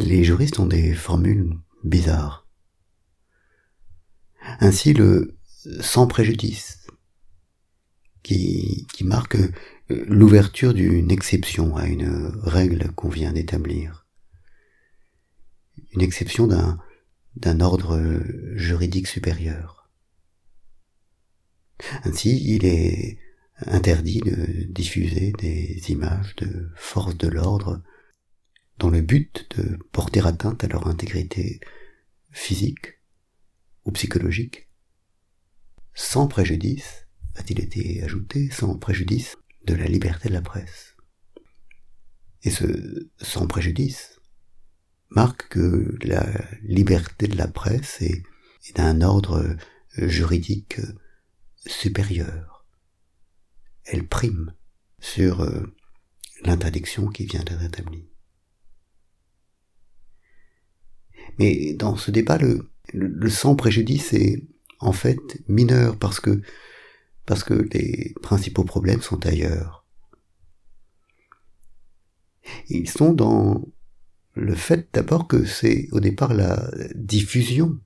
[0.00, 2.46] les juristes ont des formules bizarres.
[4.60, 5.36] Ainsi le
[5.80, 6.86] sans préjudice,
[8.22, 9.38] qui, marque
[9.88, 14.06] l'ouverture d'une exception à une règle qu'on vient d'établir.
[15.92, 16.78] Une exception d'un,
[17.36, 18.00] d'un ordre
[18.54, 19.90] juridique supérieur.
[22.04, 23.18] Ainsi, il est
[23.66, 27.82] interdit de diffuser des images de forces de l'ordre
[28.80, 31.60] dans le but de porter atteinte à leur intégrité
[32.30, 32.98] physique
[33.84, 34.68] ou psychologique,
[35.94, 39.36] sans préjudice, a-t-il été ajouté, sans préjudice
[39.66, 40.96] de la liberté de la presse.
[42.42, 44.18] Et ce sans préjudice
[45.10, 46.26] marque que la
[46.62, 48.22] liberté de la presse est,
[48.76, 49.56] d'un ordre
[49.96, 50.80] juridique
[51.66, 52.66] supérieur.
[53.84, 54.54] Elle prime
[55.00, 55.74] sur euh,
[56.44, 58.10] l'interdiction qui vient d'être établie.
[61.38, 64.42] Mais dans ce débat, le, le, sans préjudice est
[64.78, 66.40] en fait mineur parce que
[67.26, 69.86] parce que les principaux problèmes sont ailleurs.
[72.68, 73.64] Ils sont dans
[74.34, 77.78] le fait d'abord que c'est au départ la diffusion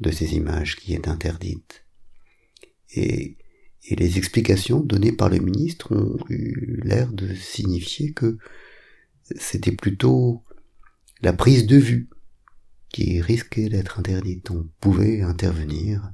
[0.00, 1.84] de ces images qui est interdite.
[2.94, 3.36] Et,
[3.84, 8.38] et les explications données par le ministre ont eu l'air de signifier que
[9.36, 10.42] c'était plutôt
[11.22, 12.08] la prise de vue
[12.88, 14.50] qui risquait d'être interdite.
[14.50, 16.12] On pouvait intervenir,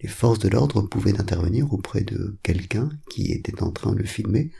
[0.00, 4.50] les forces de l'ordre pouvaient intervenir auprès de quelqu'un qui était en train de filmer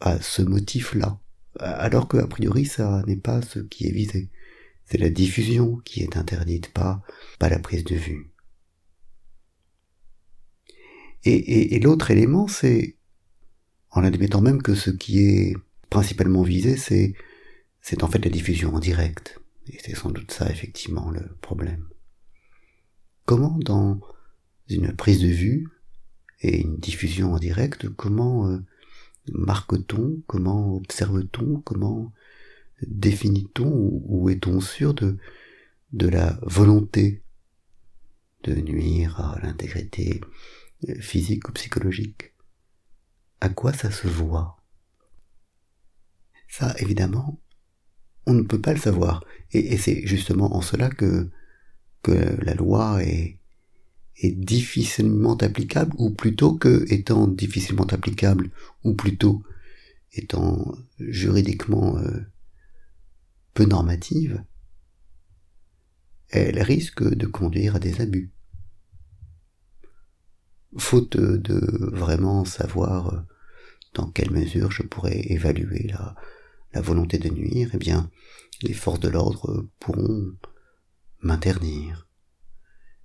[0.00, 1.20] à ce motif-là,
[1.58, 4.30] alors que a priori ça n'est pas ce qui est visé.
[4.84, 7.02] C'est la diffusion qui est interdite, pas,
[7.38, 8.30] pas la prise de vue.
[11.24, 12.96] Et, et l'autre élément, c'est,
[13.90, 15.56] en admettant même que ce qui est
[15.88, 17.14] principalement visé, c'est
[17.82, 19.40] c'est en fait la diffusion en direct.
[19.66, 21.88] Et c'est sans doute ça effectivement le problème.
[23.26, 24.00] Comment dans
[24.68, 25.68] une prise de vue
[26.40, 28.58] et une diffusion en direct, comment euh,
[29.32, 32.12] marque-t-on, comment observe-t-on, comment
[32.86, 33.70] définit-on
[34.04, 35.18] ou est-on sûr de,
[35.92, 37.22] de la volonté
[38.42, 40.20] de nuire à l'intégrité
[41.00, 42.34] physique ou psychologique?
[43.40, 44.56] À quoi ça se voit?
[46.48, 47.40] Ça, évidemment,
[48.26, 49.24] on ne peut pas le savoir.
[49.52, 51.28] Et, c'est justement en cela que,
[52.02, 52.12] que
[52.42, 53.38] la loi est,
[54.24, 58.50] difficilement applicable, ou plutôt que étant difficilement applicable,
[58.84, 59.42] ou plutôt
[60.12, 62.20] étant juridiquement euh,
[63.52, 64.44] peu normative,
[66.28, 68.30] elle risque de conduire à des abus.
[70.78, 73.20] Faute de vraiment savoir euh,
[73.94, 76.14] dans quelle mesure je pourrais évaluer la,
[76.72, 78.10] la volonté de nuire, eh bien,
[78.62, 80.32] les forces de l'ordre pourront
[81.20, 82.08] m'interdire.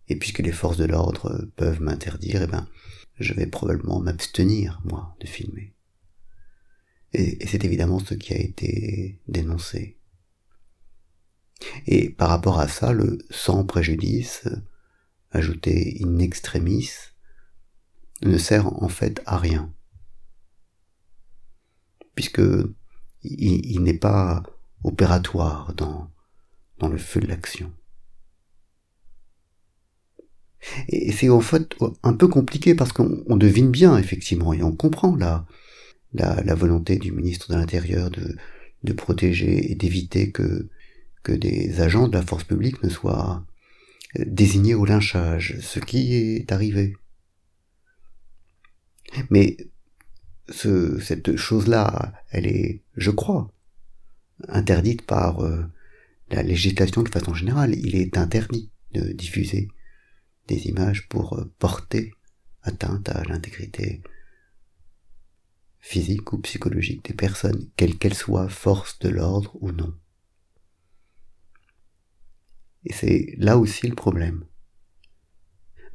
[0.07, 2.67] Et puisque les forces de l'ordre peuvent m'interdire, eh bien,
[3.19, 5.73] je vais probablement m'abstenir, moi, de filmer.
[7.13, 9.97] Et, c'est évidemment ce qui a été dénoncé.
[11.87, 14.47] Et par rapport à ça, le sans préjudice,
[15.31, 16.89] ajouté in extremis,
[18.21, 19.73] ne sert en fait à rien.
[22.15, 22.41] Puisque
[23.23, 24.43] il, n'est pas
[24.83, 26.09] opératoire dans,
[26.79, 27.71] dans le feu de l'action.
[30.89, 35.15] Et c'est en fait un peu compliqué parce qu'on devine bien effectivement et on comprend
[35.15, 35.45] la,
[36.13, 38.35] la, la volonté du ministre de l'Intérieur de,
[38.83, 40.67] de protéger et d'éviter que,
[41.23, 43.45] que des agents de la force publique ne soient
[44.17, 46.95] désignés au lynchage, ce qui est arrivé.
[49.29, 49.57] Mais
[50.49, 53.51] ce, cette chose-là, elle est, je crois,
[54.47, 55.65] interdite par euh,
[56.29, 57.75] la législation de façon générale.
[57.75, 59.69] Il est interdit de diffuser
[60.47, 62.13] des images pour euh, porter
[62.63, 64.01] atteinte à l'intégrité
[65.79, 69.93] physique ou psychologique des personnes, quelles qu'elles soient force de l'ordre ou non.
[72.83, 74.45] Et c'est là aussi le problème.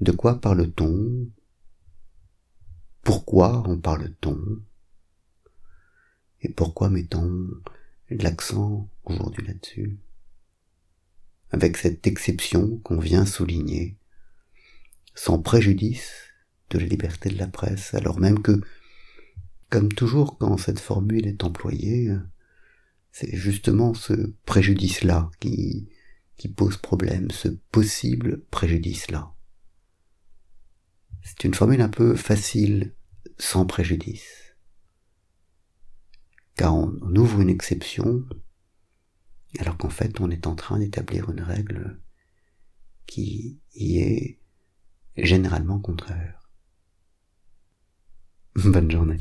[0.00, 1.28] De quoi parle-t-on?
[3.02, 4.62] Pourquoi en parle-t-on?
[6.40, 7.48] Et pourquoi mettons
[8.10, 9.98] l'accent aujourd'hui là-dessus?
[11.50, 13.96] Avec cette exception qu'on vient souligner,
[15.14, 16.10] sans préjudice
[16.70, 18.60] de la liberté de la presse, alors même que,
[19.68, 22.12] comme toujours quand cette formule est employée,
[23.10, 25.88] c'est justement ce préjudice-là qui,
[26.36, 29.34] qui pose problème, ce possible préjudice-là.
[31.32, 32.94] C'est une formule un peu facile,
[33.38, 34.54] sans préjudice.
[36.56, 38.22] Car on, ouvre une exception
[39.58, 42.00] alors qu'en fait on est en train d'établir une règle
[43.06, 44.40] qui y est
[45.16, 46.50] généralement contraire.
[48.54, 49.18] Bonne journée.